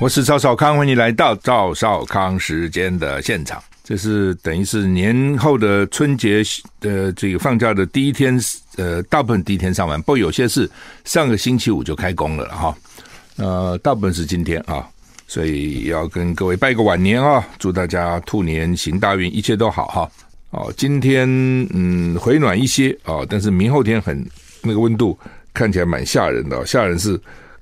[0.00, 3.62] 我是赵少康，欢迎来到赵少康时间的现场。
[3.84, 6.42] 这是等于是年后的春节
[6.80, 8.38] 的这个放假的第一天，
[8.76, 10.68] 呃，大部分第一天上班，不过有些是
[11.04, 12.76] 上个星期五就开工了哈。
[13.36, 14.88] 呃，大部分是今天啊，
[15.28, 20.10] 所以要跟各位拜个晚年啊，祝大家兔年行大运，一切都好哈。
[20.50, 21.28] 哦，今天
[21.72, 24.24] 嗯回暖一些啊，但是明后天很
[24.62, 25.16] 那个温度
[25.54, 27.20] 看起来蛮吓人的，吓人是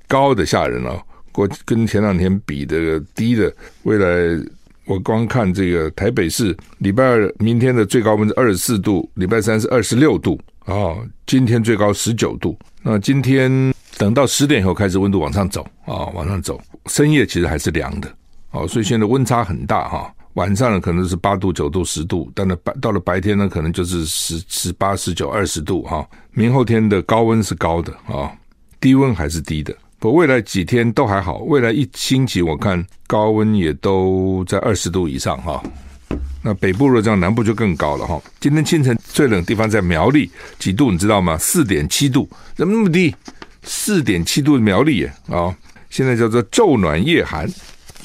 [0.08, 1.00] 高的吓人哦，
[1.32, 3.52] 过跟前两天比这个低的
[3.82, 4.44] 未来。
[4.86, 12.58] 我光看这个台北市，礼拜二明天的最高温是二十四度，礼拜三是二十六度啊、今天最高十九度。
[12.82, 18.12] 那今天等到十点以后开始温度往上走啊、往上走，深夜其实还是凉的
[18.50, 28.32] 哦，所以现在温差很大哈、晚上呢可能是八度、九度、十度，但是白到了白天呢可能就是十、十八、十九、二十度哈、明后天的高温是高的啊、
[28.80, 29.72] 低温还是低的。
[30.00, 31.40] 不，未来几天都还好。
[31.40, 35.62] 未来一星期，我看高温也都在二十度以上哈。
[36.42, 38.18] 那北部热这样，南部就更高了哈。
[38.40, 41.36] 今天清晨最冷地方在苗栗，几度你知道吗？
[41.36, 43.14] 四点七度，怎么那么低？
[43.62, 45.54] 四点七度的苗栗耶啊！
[45.90, 47.46] 现在叫做昼暖夜寒，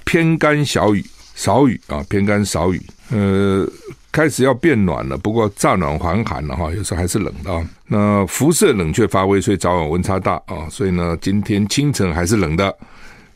[0.03, 1.01] 偏干小雨，
[1.33, 2.81] 少雨啊，偏干少雨。
[3.09, 3.65] 呃。
[4.15, 7.67] 开始要变暖了，不过乍暖还寒了哈，有时候还是冷的。
[7.85, 10.69] 那辐射冷却发威，所以早晚温差大啊。
[10.71, 12.73] 所以呢，今天清晨还是冷的，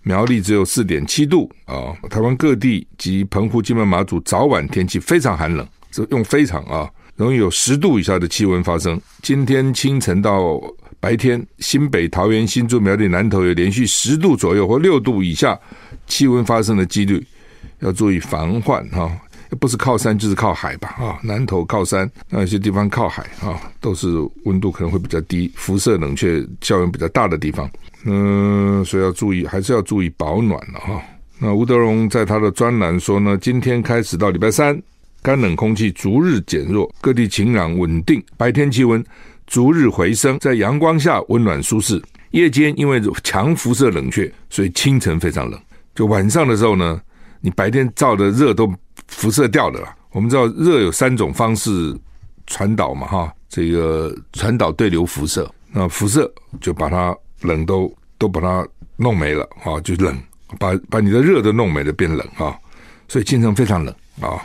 [0.03, 1.91] 苗栗只有四点七度啊。
[2.09, 8.97] 台湾各地及澎湖、金门、马祖早晚天气非常寒冷，这用非常啊，容易有十度以下的气温发生。
[9.21, 10.61] 今天清晨到
[11.01, 15.59] 白天，新北、桃园、新竹、苗栗、南投有连续十度左右或六度以下
[16.07, 17.21] 气温发生的几率，
[17.79, 19.11] 要注意防患哈。
[19.57, 20.89] 不是靠山就是靠海吧？
[20.99, 24.07] 啊，南投靠山，那有些地方靠海啊，都是
[24.45, 27.69] 温度可能会比较低，辐射冷却效应比较大的地方。
[28.05, 31.01] 嗯，所以要注意，还是要注意保暖了哈。
[31.39, 34.81] 那吴德荣在他的专栏说呢，今天开始到礼拜三，
[35.21, 39.03] 干冷空气逐日减弱，各地晴朗稳定，白天气温
[39.47, 42.01] 逐日回升，在阳光下温暖舒适。
[42.31, 45.59] 夜间因为强辐射冷却，所以清晨非常冷。
[45.95, 47.01] 就晚上的时候呢，
[47.41, 48.71] 你白天照的热都。
[49.07, 51.97] 辐射掉的啦，我们知道热有三种方式
[52.45, 58.65] 传导嘛，哈，这个传导对流辐射，那辐射就把它冷都都把它
[58.97, 60.15] 弄没了啊，就冷，
[60.59, 62.55] 把把你的热都弄没了，变冷啊，
[63.07, 64.39] 所以清晨非常冷啊，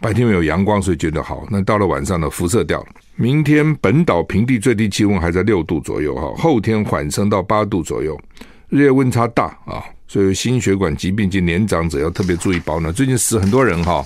[0.00, 2.86] 白天没有阳光，所以觉得好，那到了晚上呢，辐射掉了。
[3.14, 8.20] 明天本岛平地最低气温还在六度左右哈，后天缓升到八度左右，
[8.68, 9.84] 日夜温差大啊。
[10.08, 12.92] 所以心血管疾病及年长者要特别注意保暖。
[12.92, 14.04] 最近死很多人哈，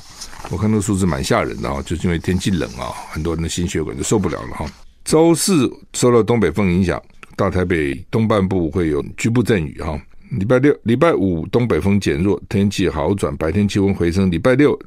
[0.51, 4.67] 我看那个数字蛮吓人的哈，就是因为天气冷啊，很多人的心血管就受不了了哈。
[5.05, 7.01] 周四受到东北风影响，
[7.37, 9.99] 大台北东半部会有局部阵雨哈。
[10.31, 14.31] 礼拜六、礼拜五东北风减弱，天气好转，白天气温回升。
[14.31, 14.79] 礼拜六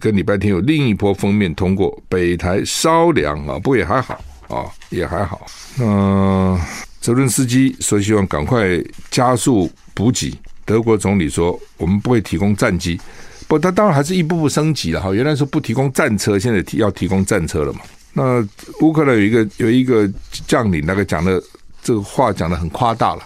[0.00, 4.14] 跟礼拜天有另一波锋面通过，北台稍凉啊，不过也还好
[4.48, 5.46] 啊，也还好。
[5.76, 6.58] 那，
[7.00, 10.32] 泽伦斯基说希望赶快加速补给。
[10.64, 13.00] 德国总理说：“我们不会提供战机，
[13.48, 15.12] 不，他当然还是一步步升级了哈。
[15.12, 17.80] 原来说不提供战车，现在提要提供战车了嘛。
[18.12, 18.46] 那
[18.80, 20.08] 乌克兰有一个有一个
[20.46, 21.42] 将领，那个讲的
[21.82, 23.22] 这个话讲的很夸大了。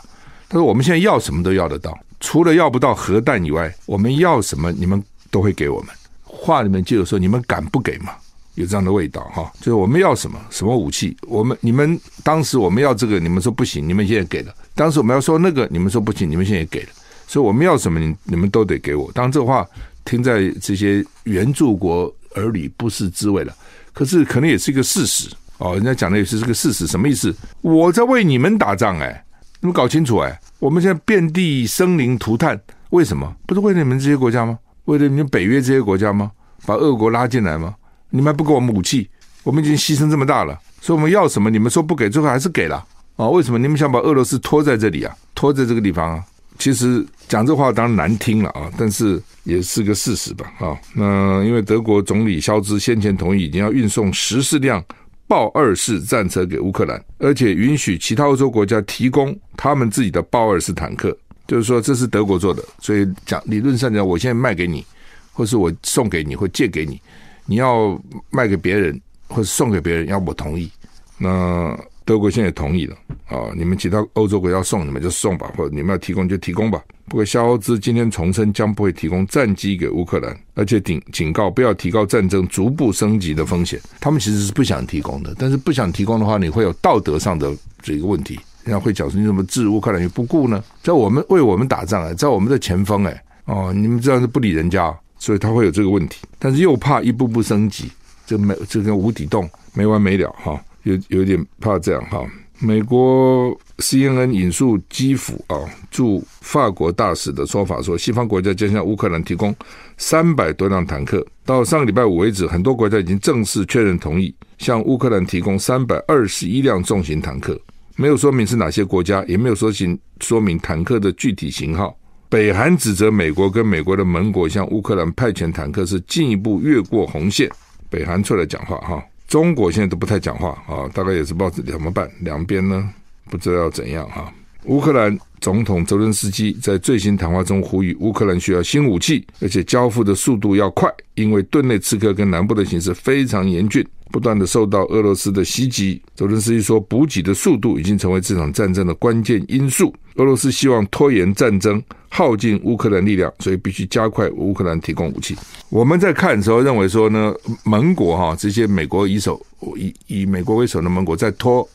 [0.48, 5.88] 他说：我们现在要什么都要得到，除了要不到核弹以外，我们要什么你们都会给我们。
[6.22, 8.12] 话里面就有说你们敢不给吗？
[8.54, 9.50] 有这样的味道哈。
[9.58, 14.54] 就是我们要什么什么武器，我们你们当时我们要这个，你们说不行，你们现在给了。
[14.74, 16.88] 当时我们要说那个，你们说不行，你们现在也给了。”
[17.26, 19.10] 所以我们要什么，你你们都得给我。
[19.12, 19.66] 当，这话
[20.04, 23.54] 听在这些援助国耳里不是滋味了。
[23.94, 25.74] 可是可能也是一个事实哦。
[25.74, 27.34] 人家讲的也是这个事实，什么意思？
[27.62, 29.24] 我在为你们打仗哎，
[29.60, 30.38] 你们搞清楚哎。
[30.58, 32.60] 我们现在遍地生灵涂炭，
[32.90, 33.34] 为什么？
[33.46, 34.58] 不是为了你们这些国家吗？
[34.84, 36.30] 为了你们北约这些国家吗？
[36.66, 37.74] 把俄国拉进来吗？
[38.12, 39.08] 你们还不给我们武器？
[39.42, 41.50] 我们已经牺牲这么大了，所以我们要什么？
[41.50, 42.76] 你们说不给，最后还是给了
[43.16, 43.26] 啊？
[43.26, 43.58] 为什么？
[43.58, 45.16] 你们想把俄罗斯拖在这里啊？
[45.34, 46.24] 拖在这个地方啊？
[46.58, 50.78] 其实讲这话当然难听了啊，但是也是个事实吧啊。
[50.94, 54.84] 那因为德国总理肖兹先前同意，已经要运送十四辆
[55.26, 61.16] 豹二式战车给乌克兰，而且允许其他欧洲国家提供他们自己的豹二式坦克。
[61.48, 64.84] 就是说这是德国做的，所以讲理论上讲，我现在卖给你，
[65.32, 67.00] 或是我送给你，或借给你，
[67.46, 68.00] 你要
[68.30, 70.70] 卖给别人或者送给别人，要我同意。
[71.18, 72.96] 那德国现在同意了
[73.28, 76.82] 啊，你们其他欧洲国家要送，你们就送吧，或者你们要提供就提供吧。
[77.06, 83.80] 不过肖兹今天重申，将不会提供战机给乌克兰，而且警警告不要提高战争逐步升级的风险。
[84.00, 88.38] 他们其实是不想提供的，但是不想提供的话，你会有道德上的这个问题。
[88.64, 90.62] 人家会讲说你怎么置乌克兰于不顾呢？
[90.82, 94.92] 在我们为我们打仗哎，在我们的前锋哎哦，你们这样是不理人家，
[95.22, 96.18] 所以他会有这个问题。
[96.36, 97.88] 但是又怕一步步升级，
[98.26, 100.60] 这没这个无底洞没完没了哈。
[100.82, 102.28] 有有点怕这样哈。
[102.58, 105.56] 美国 CNN 引述基辅啊
[105.92, 109.54] 驻法国大使的说法说，西方国家将向乌克兰提供
[109.96, 111.24] 三百多辆坦克。
[111.44, 117.56] 到上个礼拜五为止，很多国家已经正式确认同意向乌克兰提供三百二十一辆重型坦克，
[117.94, 121.96] 没有说明是哪些国家，也没有说明说明坦克的具体型号。
[122.32, 127.46] 北韩指责美国跟美国的盟国向乌克兰派遣坦克是进一步越过红线。
[127.90, 129.04] 北韩出来讲话哈。
[129.28, 132.88] 中国现在都不太讲话啊，大概也是不知道怎么办，两边呢
[133.28, 134.32] 不知道要怎样哈。
[134.64, 146.00] 乌克兰总统泽伦斯基在最新谈话中呼吁乌克兰需要新武器，而且交付的速度要快，因为顿内茨克跟南部的形势非常严峻，不断的受到俄罗斯的袭击。
[146.14, 149.92] 泽伦斯基说，补给的速度已经成为这场战争的关键因素。
[150.14, 155.34] 俄罗斯希望拖延战争，耗尽乌克兰力量，所以必须加快乌克兰提供武器。
[155.70, 157.34] 我们在看的时候认为说呢，
[157.64, 159.44] 盟国哈这些美国以首
[159.76, 161.68] 以以美国为首的盟国在拖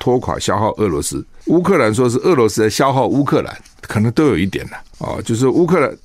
[0.00, 5.96] 拖垮消耗俄罗斯，乌克兰说是俄罗斯在消耗乌克兰，可能都有一点的啊，就是乌克兰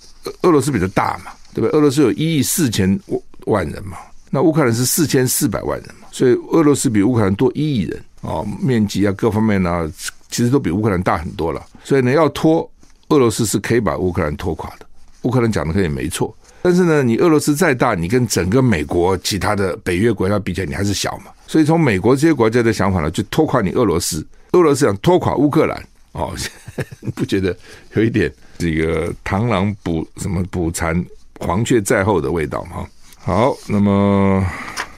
[0.44, 1.70] 俄罗斯比较大嘛，对不对？
[1.72, 3.00] 俄罗斯有一亿四千
[3.46, 3.98] 万人嘛，
[4.30, 9.92] 那乌克兰是四千四百万人嘛，所以俄罗斯比乌克兰多一亿人啊，面积啊各方面呢、
[10.30, 12.70] 其实都比乌克兰大很多了，所以呢，要拖
[13.10, 14.86] 俄罗斯是可以把乌克兰拖垮的。
[15.22, 21.26] 乌克兰讲的可以没错，但是呢，你俄罗斯再大，你跟整个美国其他的北约国家比起来，你还是小嘛。
[21.46, 24.26] 所以从美国这些国家的想法呢，就拖垮你俄罗斯。
[24.54, 25.80] 俄罗斯想拖垮乌克兰，
[26.14, 26.34] 哦，
[27.14, 27.56] 不觉得
[27.94, 31.06] 有一点这个螳螂捕什么捕蝉，
[31.40, 32.84] 黄雀在后的味道吗？
[33.20, 34.44] 好，那么。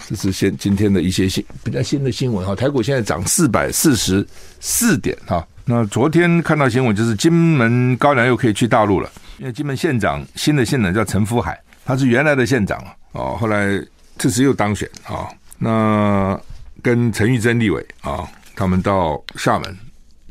[0.08, 4.26] 这是现今天的一些新比较新的新闻哈，台股现在涨四百四十
[4.62, 5.46] 四点哈。
[5.66, 13.80] 那昨天看到新闻就是金门高粱又可以去大陆了，因为金门县长新的县长叫陈福海，他是原来的县长啊哦，后来
[14.18, 15.28] 这次又当选啊。
[15.58, 16.40] 那
[16.82, 19.78] 跟陈玉珍立委啊，他们到厦门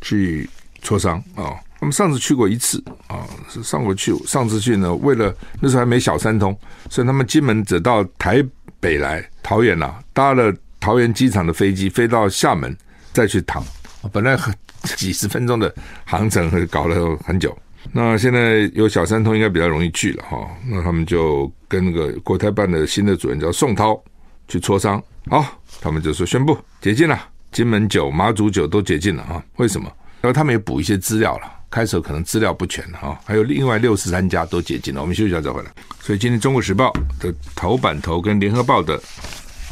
[0.00, 0.48] 去
[0.82, 1.54] 磋商啊。
[1.78, 6.58] 他们上次去过一次啊，是上过去，上次去呢，为了那时候还没小三通，
[6.88, 8.44] 所以他们金门只到台。
[8.78, 12.76] 北来桃园呐、啊，搭了桃园机场的飞机飞到厦门，
[13.10, 13.64] 再去躺。
[14.12, 15.74] 本来很几十分钟的
[16.04, 17.56] 航程，搞了很久。
[17.92, 20.48] 那现在有小三通，应该比较容易去了哈。
[20.66, 24.00] 那他们就跟那个国台办的新的主任叫宋涛
[24.48, 25.02] 去磋商。
[25.28, 25.44] 好，
[25.80, 27.18] 他们就说宣布解禁了，
[27.52, 29.42] 金门酒、马祖酒都解禁了啊。
[29.56, 29.90] 为什么？
[30.20, 31.52] 然后他们也补一些资料了。
[31.68, 35.00] 开始可能资料不全哈，还有另外六十三家都解禁了。
[35.00, 35.70] 我们休息一下再回来。
[36.00, 36.92] 所以今天《中国时报》
[37.22, 39.02] 的头版头跟《联合报》的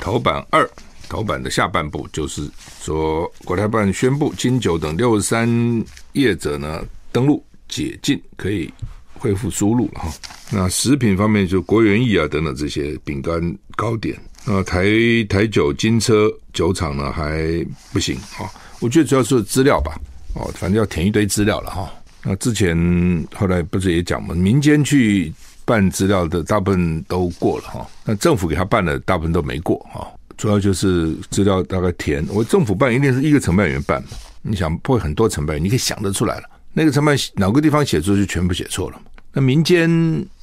[0.00, 0.68] 头版二
[1.08, 2.50] 头版的下半部，就是
[2.80, 5.48] 说国台办宣布金九等六十三
[6.12, 8.72] 业者呢登陆解禁，可以
[9.14, 10.12] 恢复输入了哈。
[10.50, 13.40] 那食品方面就国元益啊等等这些饼干
[13.76, 14.16] 糕点。
[14.46, 14.84] 那台
[15.28, 18.44] 台酒金车酒厂呢还不行啊，
[18.80, 19.98] 我觉得主要是资料吧。
[20.34, 21.90] 哦，反正要填一堆资料了哈。
[22.22, 22.76] 那之前
[23.34, 25.32] 后来不是也讲嘛，民间去
[25.64, 30.06] 办资料的大部分都过了哈，那政府给他办的大部分都没过哈。
[30.36, 34.08] 主要就是资料大概填，我政府办一定是一个承办员办嘛。
[34.42, 36.50] 你想不会很多承办员，你可以想得出来了。
[36.74, 39.04] 那个承办哪个地方写错就全部写错了嘛。
[39.32, 39.88] 那民间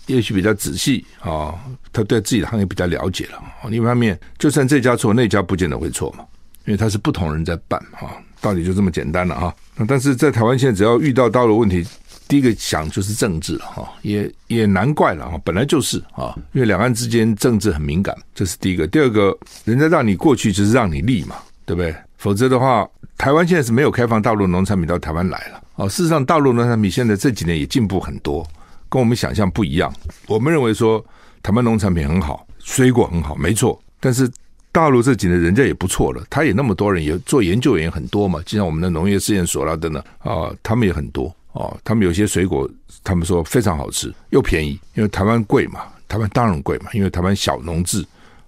[0.08, 1.54] 也许比较仔细啊，
[1.94, 3.40] 他对自己的行业比较了解了。
[3.70, 6.26] 另一方面，就算这家错，那家不见得会错嘛，
[6.66, 8.10] 因为他是不同人在办哈。
[8.42, 9.56] 道理就这么简单了哈，
[9.88, 11.86] 但是在台湾现在只要遇到道路问题，
[12.28, 18.88] 第一个想就是政治了哈，也也难怪了哈，本来就是啊，因为两岸之间政治很敏感，这是第一个。
[18.88, 21.36] 第二个，人家让你过去就是让你立嘛，
[21.68, 21.96] 对不对？
[22.18, 22.84] 否则的话，
[23.16, 25.90] 台湾现在是没有开放大陆农产品到台湾来了哦。
[25.90, 28.48] 事实上，大陆农产品现在这几年也进步很多，
[28.90, 29.94] 跟我们想象不一样。
[30.28, 31.04] 我们认为说
[31.44, 34.32] 台湾农产品很好，水果很好，没错，但是。
[34.74, 42.70] 大陆这几年人家也不错了，他也那么多人，也做研究员很多嘛，就像我们的农业试验所啦等等啊，他们也很多啊，他们有些水果，
[43.04, 48.02] 他们说非常好吃又便宜，因为台湾贵嘛，台湾当然贵嘛，因为台湾小农制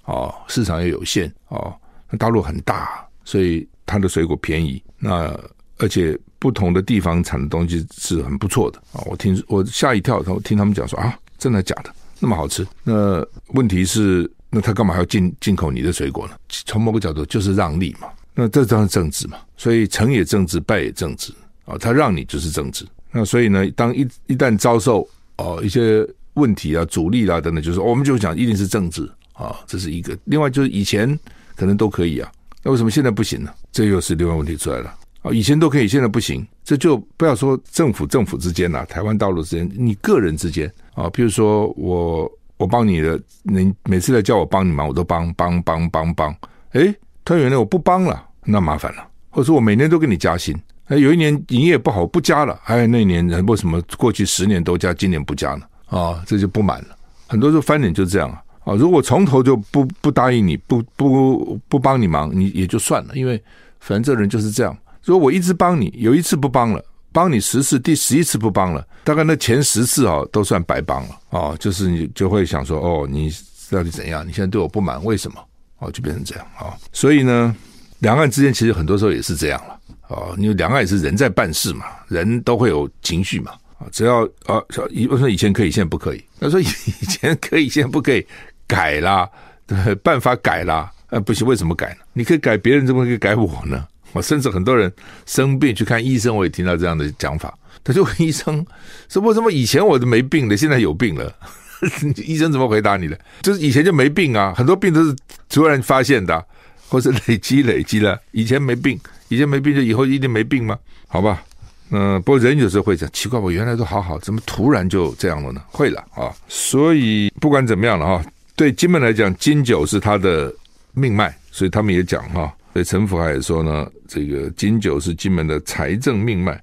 [0.03, 1.75] 啊，市场也有限啊，
[2.09, 5.37] 那大陆很大，所以它的水果便宜，那
[5.79, 8.99] 而且不同的地方产的东西是很不错的啊！
[9.05, 11.89] 我听我吓一跳，我听他们讲说啊，真的假的？
[12.19, 12.67] 那么好吃？
[12.83, 16.33] 那问题是，那他干嘛还要进进口你的水果呢？
[16.49, 18.09] 从某个角度就是让利嘛。
[18.35, 21.31] 那这当然政治嘛，所以成也政治，败也政治
[21.63, 21.77] 啊。
[21.77, 22.85] 他让你就是政治。
[23.09, 25.07] 那所以呢，当一一旦遭受
[25.37, 30.17] 哦一些问题啊、阻力啊等等，就是我们就讲一定是政治啊，这是一个。
[30.25, 31.17] 另外就是以前
[31.55, 32.29] 可能都可以啊，
[32.63, 33.49] 那为什么现在不行呢？
[33.71, 34.93] 这又是另外问题出来了。
[35.23, 40.71] 啊，以前都可以，现在不行，这就不要说政府政府之间呐、啊，台湾道路之间，你个人之间。
[40.95, 46.35] 啊，比如说我我帮你的，你每次来叫我帮你忙，我都帮帮帮帮帮，
[46.73, 46.93] 哎，
[47.25, 55.65] 突然原来我不帮了，那麻烦了，或者说我每年都给你加薪，哎，有一年营业不好不加了，哎，那一年为什么过去十年都加，今年不加呢？
[55.87, 56.95] 啊，这就不满了，
[57.27, 63.41] 很多时候翻脸就这样啊，啊，如果从头就不不答应你，不不不帮你忙，你也就算了，因为
[63.79, 64.77] 反正这人就是这样。
[65.03, 73.31] 如果我一直帮你，有一次不帮了，帮你十次，第十一次不帮了，大概那前十次哦，都算白帮了哦，就是你就会想说哦，你
[73.69, 74.25] 到底怎样？
[74.27, 75.37] 你现在对我不满，为什么？
[75.79, 76.73] 哦，就变成这样啊、哦。
[76.93, 77.53] 所以呢，
[77.99, 86.23] 两岸之间其实很多时候也是这样了哦，因为两岸也是人在办事嘛，人都会有情绪嘛啊，只要啊，以为什么以前可以，现在不可以？
[86.39, 88.25] 他说以前可以，现在不可以，
[88.65, 89.29] 改啦，
[89.67, 92.05] 对，办法改啦，呃，不行，为什么改呢？
[92.13, 93.85] 你可以改别人，怎么可以改我呢？
[94.13, 94.91] 我甚至很多人
[95.25, 97.53] 生病去看医生，我也听到这样的讲法。
[97.83, 98.65] 他就问医生
[99.09, 101.35] 说：“为什么以前我都没病的，现在有病了？”
[102.23, 103.19] 医生怎么回答你的？
[103.41, 105.13] 就是以前就没病啊，很多病都是
[105.49, 106.45] 突然发现的，
[106.87, 108.17] 或是累积累积了。
[108.31, 110.79] 以前没病，以前没病就以后一定没病吗？
[111.09, 111.43] 好吧，
[111.89, 115.61] 嗯，不过人有时候会讲奇怪，我原来都好好，怎么突然就这样了呢？
[115.67, 116.31] 会了啊。
[116.47, 118.23] 所以不管怎么样了哈，
[118.55, 120.53] 对金门来讲，金九是他的
[120.93, 122.55] 命脉，所以他们也讲哈。
[122.73, 126.59] 所以陈福海也说呢，这个金九是金门的财政命脉，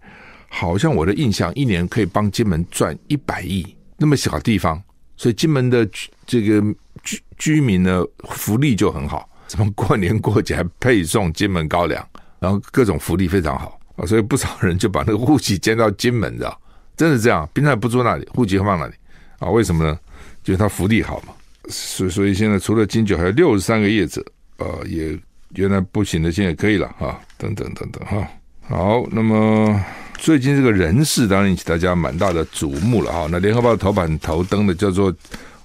[0.49, 3.65] 好像我的印象，一年可以帮金门赚一百亿，
[3.97, 4.83] 那么小地方，
[5.17, 5.89] 所以金门的
[6.27, 6.61] 这个
[7.05, 12.05] 居居民呢，福利就很好，什么过年过节还配送金门高粱，
[12.41, 16.61] 然后各种福利非常好啊，所以不少人就把那个户籍迁到金门，知道？
[16.97, 18.95] 真的这样，平常不住那里，户籍放那里
[19.39, 19.49] 啊？
[19.49, 19.97] 为什么呢？
[20.43, 21.33] 就是他福利好嘛。
[21.69, 24.25] 所所以现在除了金九，还有六十三个业者，
[24.57, 25.17] 呃，也。
[25.55, 28.27] 原来不行的，现在可以了哈，等等等等哈。
[28.69, 29.85] 好，那么
[30.19, 33.27] 最近这个人事当然引起大家蛮大的瞩目了哈。
[33.31, 35.13] 那联合报头版头登的叫做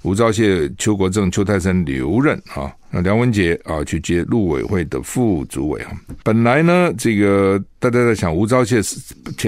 [0.01, 2.73] 吴钊燮、邱国正、邱泰森留任啊。
[2.89, 5.91] 那梁文杰啊去接陆委会的副主委哈。
[6.23, 8.99] 本来呢，这个大家在想吴钊燮是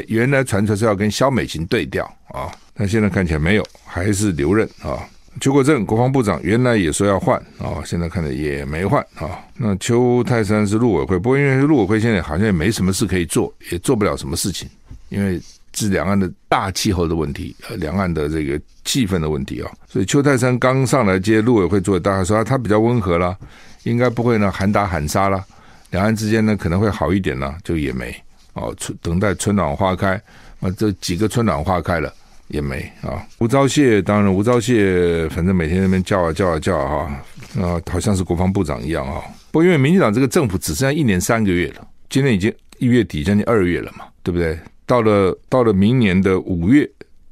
[0.08, 5.00] 原来传出是要跟萧美琴对调啊，但现在看起来没有，还是留任啊。
[5.40, 9.40] 邱国正国防部长原来也说要换啊，现在看着也没换啊。
[9.56, 14.70] 那邱泰山是陆委会，不过因为陆委会现在好像也没什么事可以做，也做不了什么事情，
[15.10, 15.40] 因为
[15.74, 19.72] 是两岸的大气候的问题，呃，两岸的这个气氛的问题啊。
[19.88, 23.38] 所以邱泰山刚上来接陆委会做，大家说他比较温和啦，
[23.84, 25.44] 应该不会呢喊打喊杀啦，
[25.92, 28.16] 两岸之间呢可能会好一点呢，就也没
[28.54, 30.20] 哦，春等待春暖花开
[30.62, 32.12] 啊，这几个春暖花开了。
[32.48, 37.24] 也没啊，吴钊燮当然，吴钊燮反正每天那边叫啊叫啊叫啊，
[37.60, 39.22] 啊，好像是国防部长一样啊。
[39.52, 44.58] 不因为民进党这个政府只剩下一年三个月了，今年已经一月底将近二月了嘛，对不对？
[44.86, 46.90] 到了到了明年的五月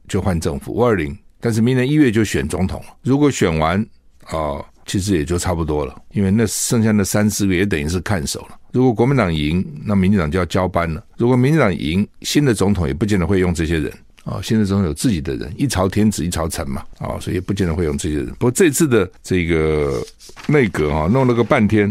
[0.08, 2.88] 就换政府五二零，但是明年一月就选总统了。
[3.02, 3.80] 如果选完
[4.26, 8.60] 啊，其实也就差不多了，因为那剩下的三四个月也等于是看守了。
[8.74, 11.02] 如果国民党赢，那民进党就要交班了。
[11.18, 13.90] 如果民进党赢，新的总统也不见得会用这些人。
[14.26, 18.28] 啊，现在总有自己的人，一朝天子一朝臣嘛，啊，所以也不见得会用这些人。
[18.40, 20.04] 不过这次的这个
[20.48, 21.88] 内阁啊，弄了个半天，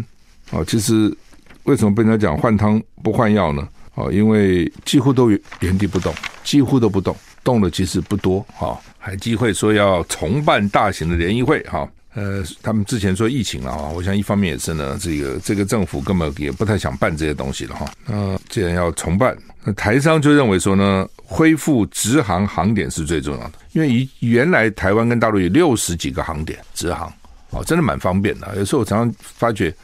[0.50, 1.16] 啊，其实
[1.62, 3.66] 为什么被人家讲换汤不换药呢？
[3.94, 6.12] 啊，因为几乎都原地不动，
[6.42, 8.44] 几乎都不动，动的其实不多。
[8.48, 11.88] 哈，还机会说要重办大型的联谊会，哈。
[12.16, 17.92] 呃，他们之前说疫情了啊，我想一方面也是呢，这个这个政府根本也不太想办这些东西了哈。
[18.06, 27.12] 那既然要重办，那台商就认为说呢，恢复直航航点是最重要的，因为以原来台湾跟大陆有六十几个航点直航，
[27.50, 28.54] 哦，真的蛮方便的。
[28.56, 29.74] 有时候我常常发觉，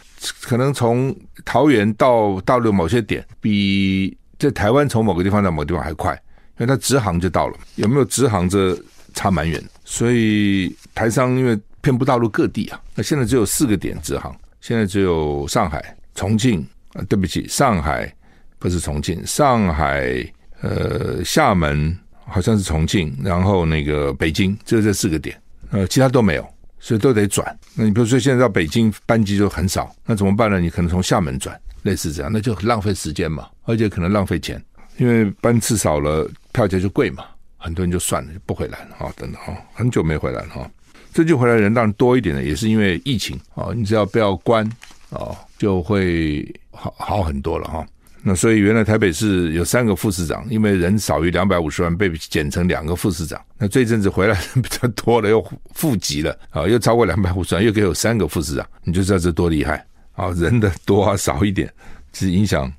[0.43, 6.13] 可能从桃园到大陆某些点，比在台湾从某个地方到某个地方还快，
[6.59, 7.57] 因为它直航就到了。
[7.77, 8.79] 有没有直航这
[9.15, 11.59] 差蛮远，所以台商因为。
[11.83, 16.61] 遍布大陆各地啊，那现在只有四个点直航，现在只有上海、重庆
[16.93, 18.15] 啊，对不起，上海
[18.61, 20.25] 不是重庆，上海
[20.61, 25.37] 呃厦门好像是重庆，然后那个北京只有这四个点，
[25.71, 26.47] 呃，其他都没有，
[26.79, 27.59] 所以都得转。
[27.75, 30.61] 那你比如说现在到北京班机就很少，那怎么办呢？
[30.61, 34.63] 你可能从厦门转，类似这样，那就浪费时间嘛，而且可能浪费钱。
[34.99, 37.25] 因为班次少了，票价就贵嘛，
[37.57, 40.71] 很多人就算了，就不回来了哈，等等哈，很久没回来了哈。
[41.15, 44.65] 最近回来人当然多一点的，也是因为疫情啊，你只要不要关
[45.09, 47.87] 啊，就会好好很多了哈。
[48.23, 53.41] 那所以原来台北市有三个副市长，因为人少于两百五十万，被减成两个副市长。
[53.59, 59.85] 那这阵子回来人比较多了，又复籍了啊，又超过两百五十万，又给有三个副市长，你就知道这多厉害
[60.15, 60.31] 啊！
[60.37, 61.73] 人的多啊少一点，
[62.13, 62.71] 其实影响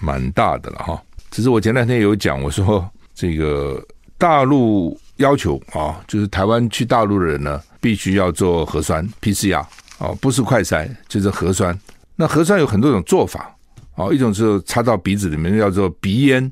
[0.00, 1.02] 蛮大的了哈。
[1.30, 3.84] 只是我前两天有讲，我说这个
[4.16, 4.98] 大陆。
[5.18, 9.58] 要求啊，就是台湾去大陆的人呢，必须要做核酸 PCR
[9.98, 11.76] 啊，不是快筛，就是核酸。
[12.14, 13.52] 那核酸有很多种做法
[13.98, 16.50] 哦，一种是插到鼻子里面，叫做鼻咽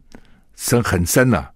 [0.57, 1.47] 深很深呐、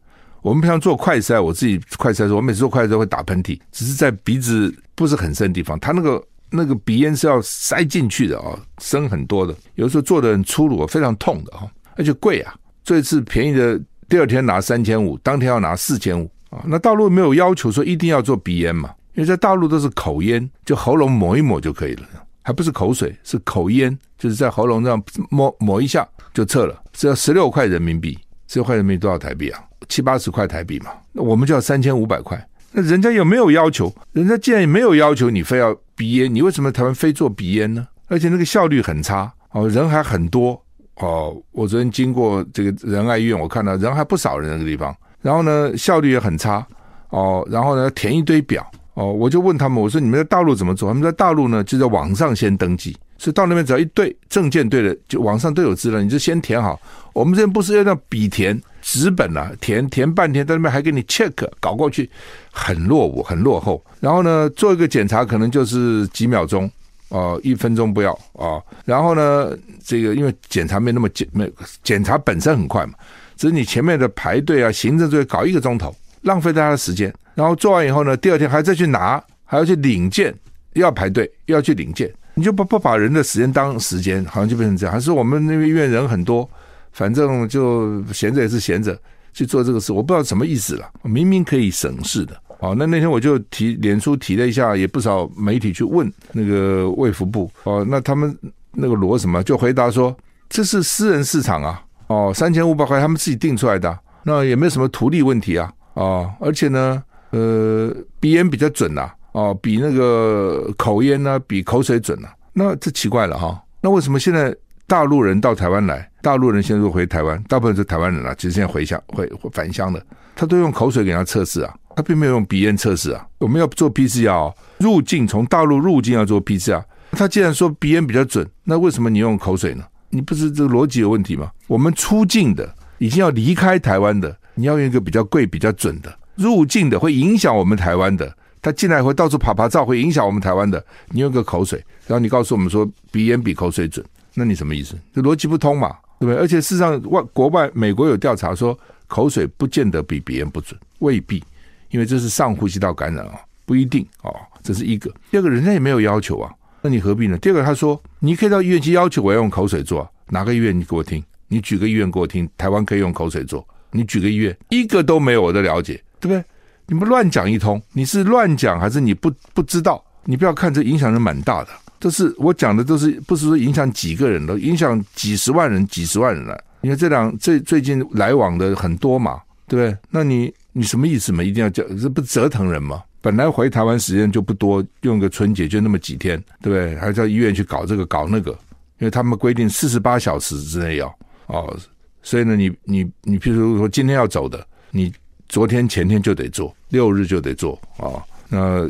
[0.40, 9.54] 我们平常做快筛，我自己快筛的时候，我每次做快筛会打喷嚏，只是在鼻子不是很深的地方，它那个那个鼻咽是要塞进去的啊，深很多的。
[9.74, 12.54] 有时候做的很粗鲁，非常痛的哈，而且贵啊。
[12.84, 13.78] 这一次便宜的，
[14.08, 16.30] 第二天拿三千五，当天要拿四千五。
[16.50, 18.90] 啊，那大陆没有要求说一定要做鼻咽嘛？
[19.14, 22.02] 因为在大陆都是口咽，就喉咙抹一抹就可以了，
[22.42, 28.18] 还不是口水，是口咽，就是在喉咙这样抹抹一下就撤了，只要十六块人民币，
[28.48, 29.62] 十六块人民币多少台币啊？
[29.88, 32.46] 七八十块台币嘛，那我们就要三千五百块。
[32.72, 33.92] 那人家有没有要求？
[34.12, 37.88] 人家既然没有要求，你非要鼻咽，你为什么台湾非做鼻咽呢？
[38.06, 40.60] 而且那个效率很差哦，人还很多
[40.96, 41.36] 哦。
[41.50, 44.94] 我昨天经过这个仁爱医院，我看到人还不少人那个地方。
[45.20, 46.64] 然后呢，效率也很差
[47.08, 47.46] 哦。
[47.50, 48.64] 然后呢，填一堆表
[49.00, 49.12] 哦。
[49.12, 50.88] 我就问他们，我说你们在大陆怎么做？
[50.88, 56.80] 他们在大陆呢，就在网上先登记，所以到那边只要一对证件对了，就网上都有资料，你就先填好。
[57.12, 62.08] 我们这边不是要让笔填纸本啊，填填半天，在那边还给你 check 搞过去，
[62.52, 63.82] 很落伍，很落后。
[63.98, 66.70] 然后呢，做一个检查可能就是几秒钟
[67.08, 68.62] 哦，一分钟不要哦。
[68.84, 69.50] 然后呢，
[69.84, 71.50] 这个因为检查没那么检，没
[71.82, 72.92] 检查本身很快嘛。
[73.36, 77.12] 只是你前面的排队啊，行政作业搞一个钟头，浪费大家的时间。
[77.34, 80.34] 然后做完以后呢，第二天还再去拿，还要去领件，
[80.74, 84.92] 又要排队，又要去领件，你就不不把人的时间当时间，好像就变成这样。
[84.92, 86.48] 还是我们那边医院人很多，
[86.92, 88.98] 反正就闲着也是闲着
[89.32, 90.90] 去做这个事，我不知道什么意思了。
[91.02, 92.36] 明明可以省事的。
[92.58, 97.50] 哦，那那天我就提脸书提了一下，也不少媒体去问那个卫福部。
[97.64, 98.36] 哦，那他们
[98.72, 100.14] 那个罗什么就回答说，
[100.50, 101.82] 这是私人市场啊。
[102.08, 120.02] 哦，三千五百块他们自己定出来的，那也没有什么图利问题啊，哦，而且呢，呃，鼻咽比较准呐，哦，比那个口咽呢，比口水准呐，那这奇怪了哈，那为什么现在大陆人到台湾来，大陆人现在都回台湾，大部分是台湾人啊，其实现在回乡回返乡的，
[120.34, 126.82] 他都用口水给他测试啊，他并没有用鼻咽测试啊，我们要做 PCR 入境，从大陆入境要做 PCR，
[127.12, 129.84] 他既然说鼻咽比较准，那为什么你用口水呢？
[130.08, 131.50] 你不是这个逻辑有问题吗？
[131.68, 140.84] 我们出境的已经要离开台湾的，你要用一个比较贵、比较准的；入境的会影响我们台湾的，他进来会到处趴趴走，会影响我们台湾的。
[141.08, 144.94] 你用个口水，然后你告诉我们说鼻炎比口水准，那你什么意思？
[145.14, 146.36] 这逻辑不通嘛，对不对？
[146.36, 151.42] 而且事实上，外国外美国有调查说，口水不见得比鼻炎不准，未必，
[151.88, 154.30] 因为这是上呼吸道感染啊，不一定哦。
[154.62, 156.52] 这是一个，第二个人家也没有要求啊。
[156.82, 157.38] 那你何必呢？
[157.38, 160.78] 第二个，他说你可以到医院去要求我要用口水做，哪个医院？
[160.78, 166.44] 你给我听，你举个医院给我听，台湾可以用口水做，你举个医院，一个都没有我的了解，对不对？
[166.86, 170.02] 你们乱讲一通，你是乱讲还是你不不知道？
[170.24, 176.62] 你不要看这影响人蛮大的，这是我讲的都是不是说影响几个人的，影响几十万人、几十万人了。
[176.82, 179.98] 因为这两最最近来往的很多嘛，对不对？
[180.10, 181.42] 那你你什么意思嘛？
[181.42, 183.02] 一定要讲，这不折腾人吗？
[183.20, 186.96] 本来回台湾时间就不多，用个春节就那么几天，对不对？
[186.96, 188.50] 还在医院去搞这个搞那个，
[188.98, 191.06] 因为他们规定四十八小时之内要
[191.46, 191.76] 哦，
[192.22, 195.12] 所以呢，你你你，譬如说今天要走的，你
[195.48, 198.88] 昨天前天就得做，六日就得做啊、那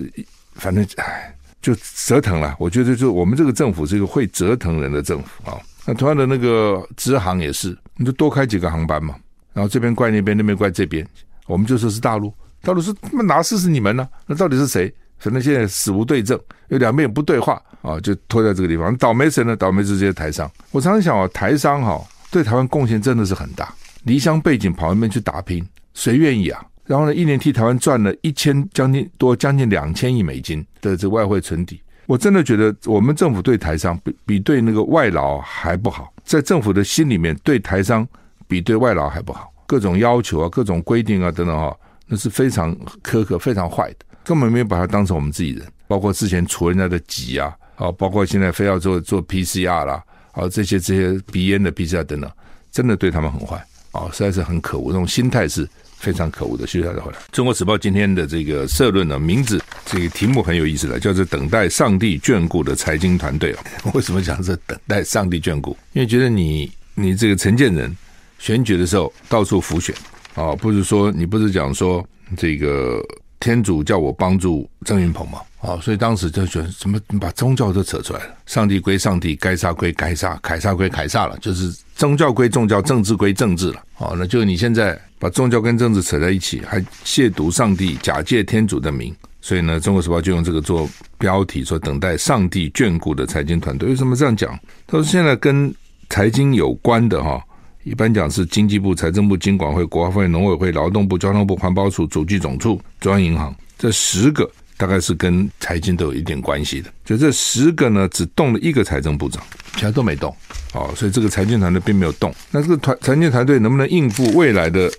[0.54, 1.74] 反正唉，就
[2.06, 2.56] 折腾了。
[2.58, 9.14] 我觉得就我们这个政府是一个会折腾人的政府啊、那同样的那个直航也是，你就多开几个航班嘛，
[9.52, 11.06] 然后这边怪那边，那边怪这边，
[11.46, 12.32] 我们就说是大陆。
[12.62, 14.06] 大陆是那哪是是你们呢？
[14.26, 14.92] 那到底是谁？
[15.18, 16.38] 反正现在死无对证，
[16.68, 18.94] 有两边也不对话啊，就拖在这个地方。
[18.98, 19.56] 倒霉谁呢？
[19.56, 20.50] 倒霉是这些台商。
[20.70, 21.98] 我常常想啊，台商哈
[22.30, 26.64] 对台湾贡献真的是很大，离乡背井跑那边去打拼，谁愿意啊？
[26.86, 31.80] 然后呢，一年替台湾赚了一千将近多将近两千亿美金的这外汇存底。
[32.06, 38.06] 我真的觉得我们政府对台商比比对那个外劳还不好，在政府的心里面对台商
[38.48, 41.76] 比对外劳还不好，各种要求啊，各种规定啊等等哈。
[42.12, 45.64] 那是非常苛刻、非常坏的，根本没有把他当成我们自己人。
[45.86, 50.02] 包括之前除人家的籍啊，啊，包括现在非要做做 PCR 啦，
[50.40, 52.30] 啊，这些这些鼻咽的鼻塞等等，
[52.72, 53.62] 真的对他们很坏。
[53.92, 56.64] 啊，实在是很可恶，那种心态是非常可恶的。
[56.64, 57.18] 休息再回来。
[57.32, 63.64] 中国时报今天的这个社论呢，名字这个题目很有意思的，叫做“等待上帝眷顾的财经团队”啊。
[63.92, 65.76] 为什么讲是等待上帝眷顾？
[65.92, 67.94] 因为觉得你你这个承建人
[68.38, 69.92] 选举的时候到处浮选
[70.36, 73.04] 啊，不是说你不是讲说这个
[73.40, 75.40] 天主叫我帮助郑云鹏嘛？
[75.60, 83.82] 啊，所以当时就觉得怎么把宗教都扯出来了，上帝归上帝，该杀归该杀，凯撒归凯撒了，就是宗教归宗教，政治归政治了。
[83.94, 93.88] 好，那就你现在把宗教跟政治扯在一起，还亵渎上帝，假借天主的名，所以呢，《中国时报》就用这个做标题，说等待上帝眷顾的财经团队。
[93.90, 94.58] 为什么这样讲？
[94.86, 95.74] 他说现在跟
[96.08, 97.42] 财经有关的哈，
[97.84, 104.50] 一般讲是经济部、财政部、经管会、国发会、农委会、劳动部、交通部、环保署、主计总处、中央银行这十个。
[104.76, 110.34] 大概是跟财经都有一点关系的，就这十个呢，只动了一个财政部长，其他都没动，
[110.72, 112.34] 哦，所以这个财经团队并没有动。
[112.50, 114.90] 那这个团财经团队能不能应付未来的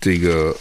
[0.00, 0.56] 这个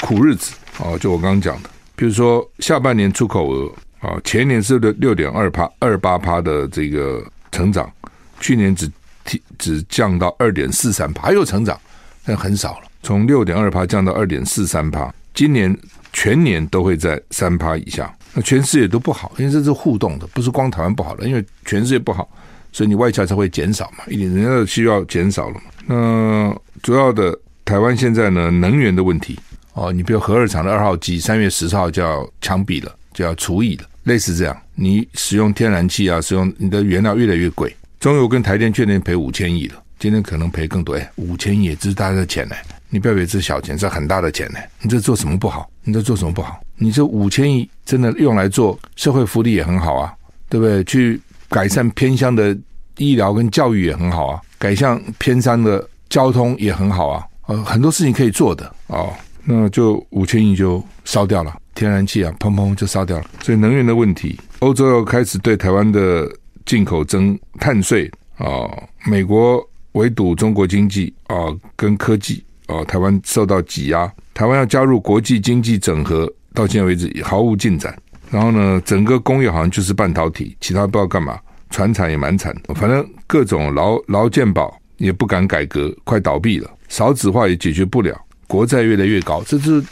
[0.00, 0.54] 苦日子？
[0.78, 7.92] 哦，就我刚刚讲的，比如说下半年出口额啊，前年是六六点二趴二八趴的这个成长，
[8.40, 8.90] 去年只
[9.24, 11.78] 提只降到二点四三趴，还有成长，
[12.24, 15.76] 但很少了，从六点二趴降到二点四三趴，今年。
[16.16, 22.30] 全年都会在三趴以下，那全世界都不好，因为这是互动的，不是光台湾不好的，因为全世界不好，
[22.70, 25.62] 所以你外销才会减少嘛，一点人家的需要减少了嘛。
[25.86, 29.36] 那主要的台湾现在呢，能源的问题
[29.72, 42.54] 哦，你比如核二厂的二号机，三月十号就要枪毙了，就要除役了，类似这样，你使用天然气啊，使用你的原料越来越贵，中油跟台电去年赔五千亿了，今天可能赔更多，哎，五千亿这是大家的钱呢。
[42.90, 44.58] 你不要以为这是小钱，是很大的钱呢。
[44.82, 45.66] 你这做什么不好？
[45.84, 46.60] 你这做什么不好？
[46.76, 50.12] 你这五千亿真的用来做社会福利也很好啊，
[50.50, 50.84] 对不对？
[50.84, 52.54] 去改善偏乡的
[52.98, 59.14] 医疗跟教育也很好啊，改善偏山的交通也很好啊，呃，很多事情可以做的哦。
[59.44, 63.24] 那就五千亿就烧掉了，天然气啊，砰砰就烧掉了。
[63.40, 66.30] 所以能源的问题，欧洲要开始对台湾的
[66.66, 68.70] 进口征碳税啊，
[69.06, 71.36] 美国围堵中国经济啊，
[71.76, 72.42] 跟科技。
[72.66, 77.94] 哦，台湾受到挤压，台湾要加入国际经济整合，到现在为止毫无进展。
[78.30, 82.56] 然后呢，整个工业好像就是半导体，其他不知道干嘛，船产也蛮惨。
[82.74, 86.70] 反正各种劳劳健保也不敢改革，快倒闭了。
[86.88, 89.84] 少子化也解决不了，国债越来越高，这是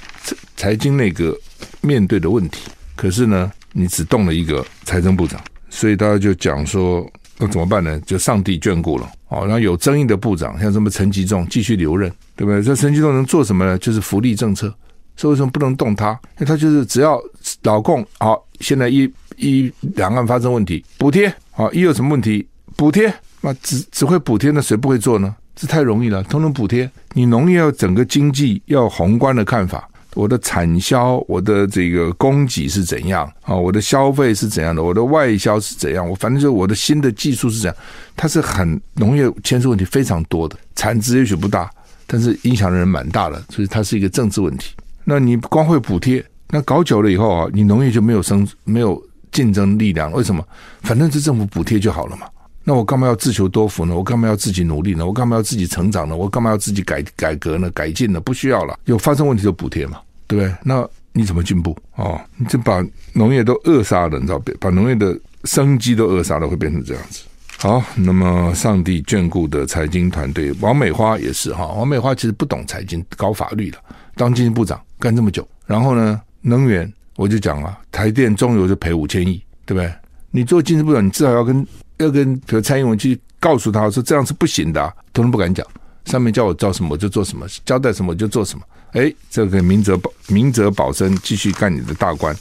[0.56, 1.37] 财经内阁
[1.82, 2.70] 面对的问题。
[2.96, 5.38] 可是呢，你只动了一个财政部长，
[5.72, 7.04] 所以大家就讲说。
[7.38, 7.98] 那怎么办呢？
[8.06, 9.40] 就上帝眷顾了哦。
[9.40, 12.62] 然后有争议的部长，像什么陈吉仲继续留任，对不对？
[12.62, 13.76] 这陈吉仲能做什么呢？
[13.78, 14.72] 就是福利政策。
[15.16, 16.11] 所以为什么不能动他？
[16.38, 17.20] 因为他就是只要
[17.62, 25.35] 老共好，现在一一两岸发生问题，补贴好，一有什么问题补贴，那只只会补贴，那谁不会做呢？
[25.56, 26.88] 这太容易了，通通补贴。
[27.12, 29.88] 你农业要整个经济要宏观的看法。
[30.14, 33.55] 我的产销，我的这个供给是怎样啊？
[33.55, 34.83] 我的消费是怎样的？
[34.83, 36.09] 我的外销是怎样？
[36.09, 37.77] 我反正就是我的新的技术是怎样？
[38.16, 41.70] 它是很农业牵涉问题非常多的，产值也许不大，
[42.07, 44.75] 但是影响的人蛮大的，所以它是一个政治问题。
[45.05, 50.12] 那你光会补贴，那搞久了以后啊，你农业就没有生没有竞争力量。
[50.12, 50.46] 为什么？
[50.83, 52.27] 反正是政府补贴就好了嘛。
[52.64, 53.94] 那我干嘛要自求多福呢？
[53.94, 55.05] 我干嘛要自己努力呢？
[55.05, 56.16] 我干嘛要自己成长呢？
[56.16, 57.70] 我干嘛要自己改改革呢？
[57.70, 58.20] 改进呢？
[58.20, 59.98] 不需要了，有发生问题就补贴嘛，
[60.29, 60.55] 对不对？
[60.62, 61.77] 那你怎么进步？
[61.96, 67.25] 哦，你就把农业都扼杀了，你知道把农业的生机都扼杀了，会变成这样子。
[67.59, 71.66] 好，那么上帝眷顾的财经团队，王美花也是哈。
[71.66, 73.79] 王美花其实不懂财经，搞法律的，
[74.14, 79.92] 当经济部长干这么久，然后呢，能源我就讲了，台电、中油就赔五千亿，对不对？
[80.31, 81.66] 你做经济部长，你至少要跟。
[82.03, 85.67] 要跟比如蔡英文去告诉他说，这样是不行的，啊，通通不敢讲。
[86.05, 88.65] 上面叫我做什么我就做什么，交代什么我就做什么。
[88.91, 92.35] 哎，这个明哲保明哲保身，继续干你的大官，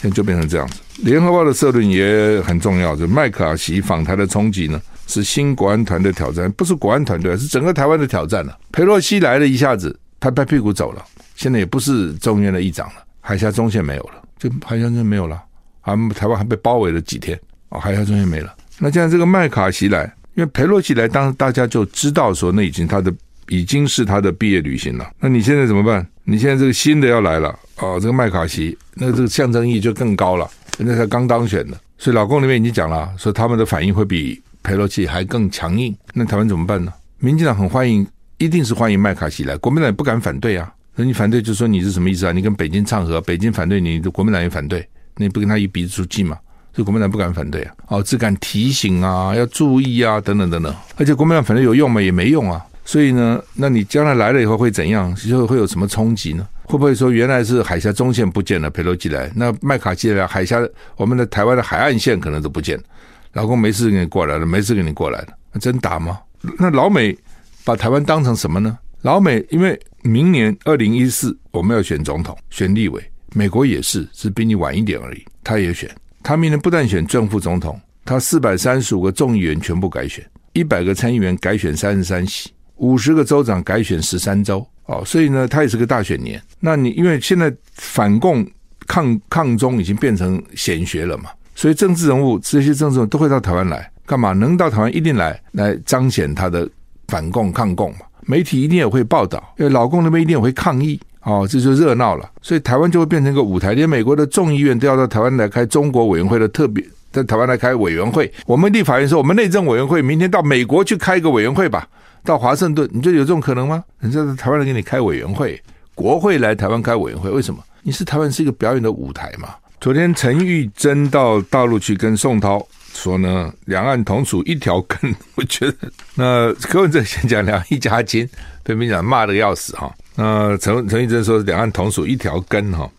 [0.00, 0.78] 现在就变成这样子。
[0.98, 8.58] 联合报的社论也很重要，就麦卡锡访台的冲击呢，是新国安团的挑战，不是国安团队，是整个台湾的挑战了，啊。
[8.70, 11.04] 裴洛西来了一下子拍拍屁股走了，
[11.34, 15.42] 现在也不是众院的议长了，海峡中线没有了，就海峡中线没有了，
[15.80, 17.38] 啊，台湾还被包围了几天，
[17.70, 18.54] 哦，海峡中线没了。
[18.78, 23.12] 那现在这个麦卡锡来，因为佩洛西来，当大家就知道说，那已经他的
[23.48, 25.10] 已经是他的毕业旅行了。
[25.18, 26.06] 那你现在怎么办？
[26.24, 30.48] 你现在这个新的要来了哦，这个麦卡锡，那这个象征意义就更高了。
[30.78, 35.96] 人家才刚当选的，所以老共那边已经讲了，说他们的反应会比佩洛西还更强硬。
[36.14, 36.92] 那台湾怎么办呢？
[37.18, 40.72] 民进党很欢迎，一定是欢迎麦卡锡来，国民党也不敢反对啊。
[40.94, 42.32] 那你反对就说你是什么意思啊？
[42.32, 44.86] 你跟北京唱和，北京反对你，国民党也反对，
[45.16, 46.38] 那你不跟他一鼻子出气吗？
[46.78, 50.72] 所以国民党不敢反对啊，哦，只敢提醒啊，要注意啊，等等等等。
[50.96, 52.00] 而且国民党反对有用吗？
[52.00, 52.64] 也没用啊。
[52.84, 55.12] 所以呢，那你将来来了以后会怎样？
[55.16, 56.46] 就会有什么冲击呢？
[56.62, 60.60] 会不会说原来是海峡中线不见了，裴洛西来，那麦卡锡来海峡，
[60.94, 62.84] 我们的台湾的海岸线可能都不见了。
[63.32, 66.16] 老公没事给你过来了，没事给你过来了，那真打吗？
[66.60, 67.18] 那老美
[67.64, 68.78] 把台湾当成什么呢？
[69.02, 73.02] 老美因为明年二零一四我们要选总统、选立委，
[73.34, 75.24] 美国也是，是比你晚一点而已。
[75.42, 75.90] 他也选，
[76.22, 82.50] 他明年不但选正副总统，他四百三十五个众议员全部改选，一百个参议员改选三十三席。
[82.76, 86.40] 五十个州长改选十三州哦，所以呢，他也是个大选年。
[86.60, 88.46] 那你因为现在反共
[88.86, 94.32] 抗抗中已经变成显学了嘛，所以政治人物这些政治人物都会到台湾来干嘛？
[94.32, 96.68] 能到台湾一定来来彰显他的
[97.08, 97.98] 反共抗共嘛。
[98.22, 102.30] 媒体一定也会报道，因为老共那边一定也会抗议哦，这就热闹了。
[102.40, 108.32] 所以台湾就会变成一个舞台，连美国的众议院都要到台湾来开中国委员会的特别，在台湾来开委员会。
[108.46, 111.86] 我们立法院说，我们内政委员会明天到美国去开一个委员会吧。
[112.24, 113.84] 到华盛顿，你觉得有这种可能吗？
[114.00, 115.62] 人家台湾人给你开委员会，
[115.94, 117.62] 国会来台湾开委员会，为什么？
[117.82, 119.50] 你是台湾是一个表演的舞台嘛？
[119.80, 122.60] 昨天陈玉珍到大陆去跟宋涛
[122.92, 125.14] 说呢，两岸同属一条根。
[125.36, 125.76] 我觉得
[126.16, 128.28] 那柯文哲先讲两岸一家亲，
[128.64, 129.90] 被民进党骂的要死哈。
[130.20, 132.90] 那陈陈玉珍说两岸同属一条根哈，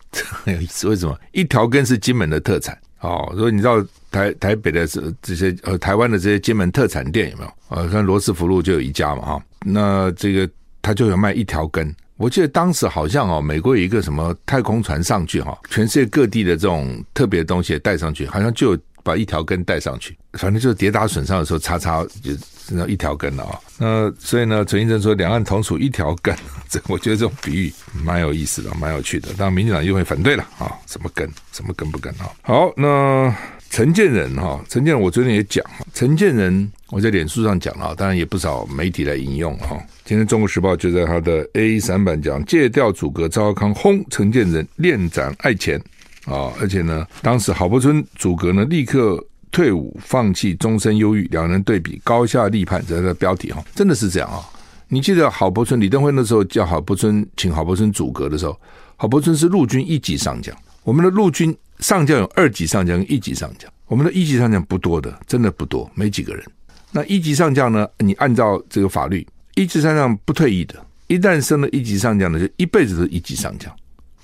[0.42, 0.88] 很有意思。
[0.88, 1.14] 为什么？
[1.32, 2.76] 一条根是金门的特产。
[3.00, 7.52] 哦，所以你知道台台北的这这些呃台湾的这些金门特产店有没有？
[7.68, 9.42] 呃，像罗斯福路就有一家嘛哈。
[9.66, 10.48] 那这个
[10.80, 11.94] 他就有卖一条根。
[12.16, 20.16] 我记得当时好像哦，美国有一个什么太空船上去哈，全世界各地的这种特别的东西也带上去，好像就把一条根带上去。
[20.32, 22.32] 反正就是跌打损伤的时候擦擦就
[22.74, 23.58] 那一条根了啊。
[23.78, 26.34] 那所以呢，陈医生说两岸同属一条根，
[26.68, 27.72] 这 我觉得这种比喻
[28.04, 29.28] 蛮有意思的，蛮有趣的。
[29.36, 32.30] 当，民进党又会反对了啊，什么根，什么根不根啊？
[32.42, 33.34] 好，那
[33.70, 39.80] 陈建仁哈，陈建仁我昨天也讲，陈建仁我在脸书上讲了，当然也不少媒体来引用哈。
[40.04, 45.80] 今天《中国时报》就在他的 A 三版讲，借调组阁赵少康轰陈建仁恋斩爱钱
[46.24, 49.24] 啊，而且呢，当时郝柏村组阁呢立刻。
[49.50, 54.40] 退伍，放弃终身忧郁，两人对比高下立判，这个标题哈，真的是这样啊！
[54.88, 58.58] 你记得郝柏村李登辉那时候叫郝柏村，请郝柏村组阁的时候，
[58.96, 60.56] 郝柏村是陆军一级上将。
[60.82, 66.44] 我们的陆军上将有二级上将跟一级上将，我们的一级上将不多的，真的不多，没几个人。
[66.90, 67.86] 那一级上将呢？
[67.98, 70.74] 你按照这个法律，一级上将不退役的，
[71.06, 73.72] 一旦升了一级上将呢，就一辈子都是一级上将。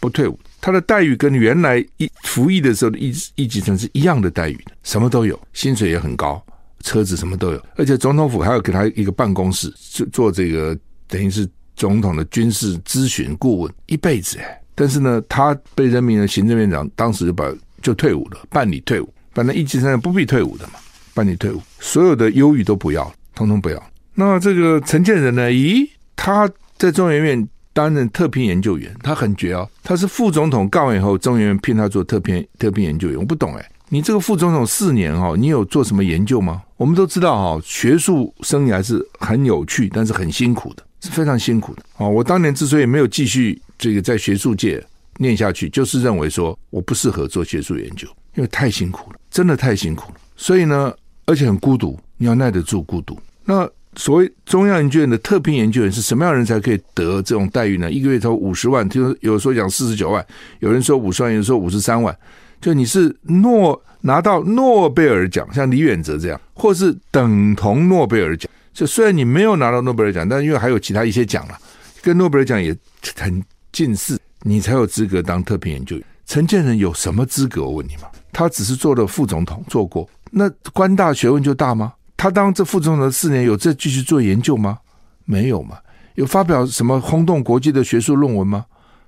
[0.01, 6.45] 不退伍，他的待遇跟原来一服役的时候的一一级上是一样的待遇的，什么都有，薪水也很高，
[6.81, 10.77] 车子什么都有，而且总统府还要给他一个办公室，做做这个
[11.07, 14.61] 等于是总统的军事咨询顾问，一辈子哎。
[14.75, 17.49] 但是呢，他被任命了行政院长，当时就把
[17.81, 20.81] 就退伍了，办理退伍，反正一级上不必退伍的嘛，
[21.15, 23.81] 办理退伍，所有的优裕都不要，通通不要。
[24.17, 25.49] 那这个陈建仁呢？
[25.49, 27.49] 咦，他在中研院。
[27.77, 29.69] 担任特聘研究员，他很绝哦。
[29.83, 33.19] 他是副总统干完以后，中研院聘他做特聘特聘研究员。
[33.19, 36.63] 我不懂哎，你这个副总统四年哈，你有做什么研究吗？
[36.79, 41.83] 我们都知道哈，学术生涯是很有趣，但是很辛苦的，是非常辛苦的。
[41.99, 44.83] 哦，我当年之所以没有继续这个在学术界
[45.19, 50.19] 念下去，就是认为说我不适合做学术研究，因为太辛苦了，真的太辛苦了。
[50.35, 50.95] 所以呢，
[51.27, 53.21] 而且很孤独，你要耐得住孤独。
[53.45, 53.69] 那。
[53.97, 57.91] 所谓中央研究院的特聘研究员是什么样人才可以得这种待遇呢？
[57.91, 60.25] 一个月投五十万，听说有说讲四十九万，
[60.61, 62.17] 有人说五十万，有人说五十三万。
[62.61, 68.51] 就你是诺拿到诺贝尔奖，像李远哲这样，或是等同诺贝尔奖。
[68.73, 71.59] 就虽然你没有拿到诺贝尔奖，但因为还有其他一些奖了，
[72.03, 72.77] 跟诺贝尔奖也
[73.19, 76.05] 很近似，你才有资格当特聘研究员。
[76.27, 77.63] 陈建仁有什么资格？
[77.63, 81.93] 我问你嘛，他只是做了副总统，做过，那官大学问就大吗？
[82.17, 84.79] 他当这副总统的四年，有再继续做研究吗？
[85.25, 85.79] 没有嘛？
[86.15, 88.65] 有发表什么轰动国际的学术论文吗？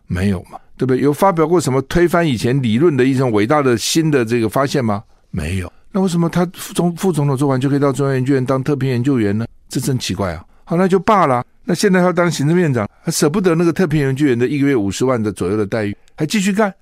[0.06, 0.58] 没有嘛？
[0.76, 1.00] 对不对？
[1.00, 5.02] 有发表过什么推翻以前理论的一种伟大的新的这个发现吗？
[5.30, 5.72] 没有。
[5.90, 9.46] 那为什么他副总副总统做完就可以到中央研究院当特聘研究员呢？
[9.68, 10.44] 这真奇怪啊！
[10.64, 11.42] 好，那就罢了。
[11.64, 16.72] 那现在他当行政院长，还舍不得那个特聘研究员的一个月五十万的左右的待遇，还继续干，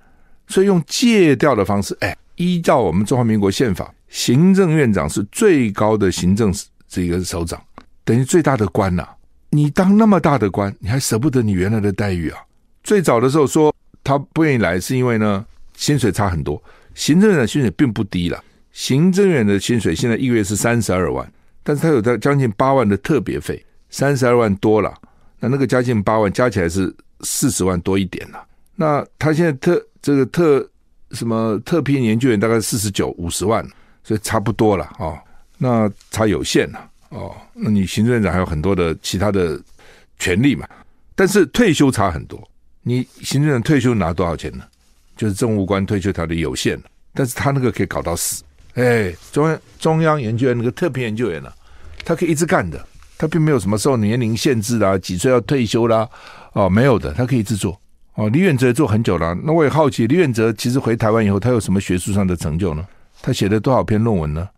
[0.48, 3.92] 所以用借调的方式，哎，依照我们中华民国宪法。
[4.08, 6.52] 行政院长是最高的行政
[6.88, 7.60] 这个首长，
[8.04, 9.06] 等于最大的官呐、
[9.50, 12.38] 你当那么大的官，你还舍不得你原来的待遇啊？
[12.82, 15.44] 最早的时候说他不愿意来，是因为呢
[15.76, 16.62] 薪水差很多。
[16.94, 18.42] 行政院的薪水并不低了，
[18.72, 21.30] 行政院的薪水现在一个月是三十二万，
[21.62, 24.94] 但是他有在将近八万的特别费，三十二万多了。
[25.40, 28.42] 那那个将近八万加起来是四十万多一点了。
[28.74, 30.66] 那他现在特这个特
[31.10, 33.66] 什么特聘研究员大概四十九五十万。
[34.06, 35.18] 所以差不多了哦，
[35.58, 39.60] 那差有限了哦，那你行政院长还有很多的其他的
[40.16, 40.64] 权利嘛，
[41.16, 42.40] 但是退休差很多。
[42.82, 44.62] 你行政院长退休拿多少钱呢？
[45.16, 46.80] 就是政务官退休条例有限，
[47.14, 48.44] 但是他那个可以搞到死。
[48.74, 51.52] 哎，中央中央研究院那个特聘研究员呢、
[52.04, 52.86] 他可以一直干的，
[53.18, 56.08] 他并没有什么受年龄限制啦，几岁要退休啦，
[56.52, 57.76] 哦，没有的，他可以一直做。
[58.14, 62.86] 哦，李远哲做很久了，那我也好奇，李远哲其实回台湾以后，他有什么学术上的成就呢？
[63.22, 64.48] 他写了多少篇论文呢？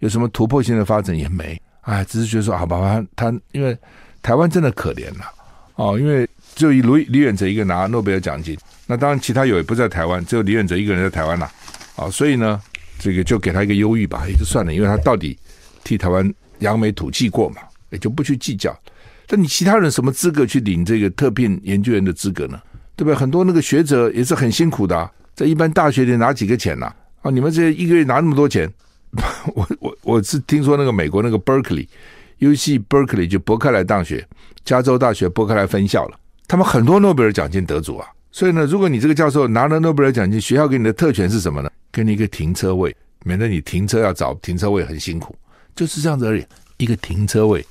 [0.00, 1.60] 有什么突破性的发展也没。
[1.82, 3.76] 哎，只是觉得说，好吧，他他因为
[4.22, 5.24] 台湾真的可怜了，
[5.76, 11.50] 哦，因为只有李李远哲一个拿诺贝尔奖金，那当然其他有也不在台湾，只有李远哲一个人在台湾了，
[11.96, 12.60] 啊，所以呢。
[12.98, 15.38] 这个就给他一个忧郁吧，也就算了，因为他到底
[15.84, 17.56] 替台湾扬眉吐气过嘛，
[17.90, 18.74] 也就不去计较。
[19.26, 22.58] 但你其他人什么资格去领这个特聘研究员的资格呢？
[22.96, 23.14] 对不对？
[23.14, 26.90] 很多那个学者也是很辛苦的，在一般大学里拿几个钱呐？
[27.30, 28.70] 你们这一个月拿那么多钱？
[29.54, 34.26] 我我我是听说那个美国那个 Berkeley，UC Berkeley 就伯克莱大学，
[34.64, 38.06] 加州大学伯克莱分校了，他们很多诺贝尔奖金得主啊。
[38.30, 41.70] 所以呢，如果你这个教授拿了诺贝尔奖金，学校给你的特权是什么呢？
[41.90, 45.34] 给你一个停车位，免得你停车要找停车位很辛苦，
[45.74, 46.44] 就是这样子而已。
[46.76, 47.64] 一个停车位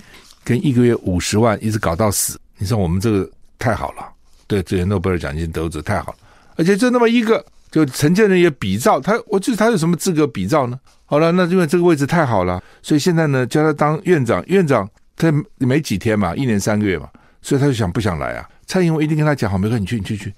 [0.44, 4.10] 跟一个月五十万一直搞到死，你说我们这个太好了，
[4.48, 6.18] 对这些诺贝尔奖金得主太好了，
[6.56, 10.80] 而且就那么一个，就陈建人也比照他，我就是他有什么资格比照呢？
[11.06, 17.10] 好了，那因为这个位置太好了，所以现在呢叫他当院长，院长他没几天嘛，一年三个月嘛，
[17.42, 18.50] 所以他就想不想来啊？
[18.66, 20.34] 蔡英文一定跟他讲好，没关系，你去，你去去，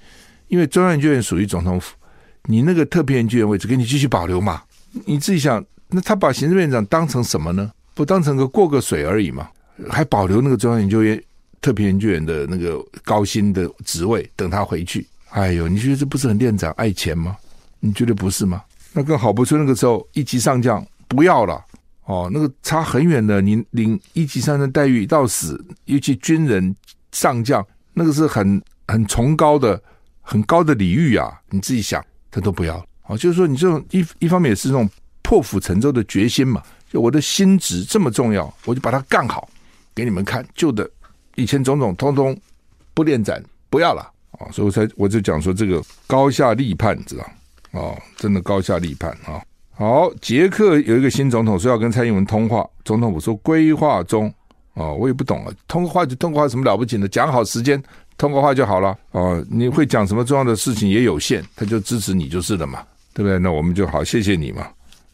[0.48, 1.96] 因为中央研究院属于总统府。
[2.50, 4.62] 你那个特别研究员位置给你继续保留嘛？
[5.06, 7.72] 你自己想，那他把行政院长当成什么呢？
[7.94, 9.50] 不当成个过个水而已嘛？
[9.90, 11.22] 还保留那个中央研究院
[11.62, 15.06] 特别研究员的那个高薪的职位，等他回去。
[15.30, 17.38] 哎呦，你觉得这不是很院长爱钱吗？
[17.80, 18.64] 你觉得不是吗？
[18.94, 21.64] 那跟郝柏村那个时候一级上将不要了
[22.06, 23.42] 哦，那个差很远的。
[23.42, 26.76] 你领一级上将待遇到死，尤其军人
[27.12, 29.80] 上将，那个是很很崇高的、
[30.22, 31.40] 很高的礼遇啊！
[31.50, 32.04] 你自己想。
[32.30, 34.88] 他都不要啊，就是说你这种一一方面也是那种
[35.24, 36.62] 破釜沉舟的决心嘛。
[36.92, 39.50] 就我的心职这么重要，我就把它干好
[39.96, 40.46] 给你们看。
[40.54, 40.88] 旧的
[41.36, 42.38] 以前种种通通
[42.94, 44.48] 不恋斩，不要了啊！
[44.52, 47.24] 所以我才我就讲说这个高下立判，知道
[47.80, 47.96] 啊？
[48.16, 49.42] 真的高下立判啊！
[49.76, 54.34] 好，捷克有一个新总统说要跟蔡英文通话，总统府说规划中
[54.74, 57.08] 啊，我也不懂啊，通个话就通个话，什么了不起的？
[57.08, 57.82] 讲好时间。
[58.18, 63.38] 通过话就好了哦，你会讲什么重要的事情也有限，他就支持你就是了嘛，对不对？
[63.38, 64.68] 那我们就好，谢谢你嘛，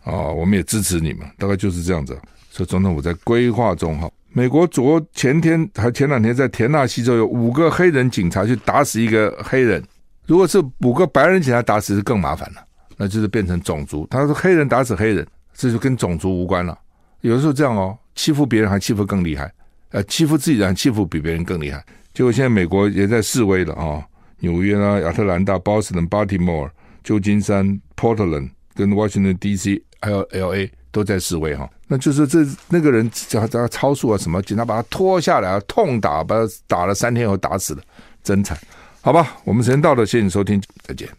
[0.05, 2.17] 啊，我们也支持你嘛，大概就是这样子。
[2.49, 9.81] 所以总统府在规划中哈，美国昨前天还前两天在田纳西州有五个黑人警察去打死一个黑人，
[10.25, 12.65] 如果是五个白人警察打死是更麻烦了，
[12.97, 14.07] 那就是变成种族。
[14.09, 16.75] 他说黑人打死黑人，这就跟种族无关了。
[17.21, 19.53] 有的时候这样哦，欺负别人还欺负更厉害，
[19.91, 21.85] 呃，欺负自己人欺负比别人更厉害。
[22.11, 24.03] 结果现在美国也在示威了啊！
[24.39, 26.71] 纽约啊、亚特兰大、波士顿、巴提摩尔、
[27.03, 29.83] 旧金山、Portland 跟 Washington D.C.
[30.01, 30.71] 还有 L.A.
[30.93, 31.69] 都在示威哈。
[31.87, 37.81] 那就是这那个人叫他超速啊什么，警察把他拖下来，痛打，把他打了三天后打死了，
[38.23, 38.57] 真惨。
[39.01, 41.09] 好吧，我们时间到了，谢谢你收听，再见。